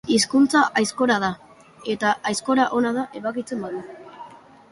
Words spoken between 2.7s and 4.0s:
ona da ebakitzen badu.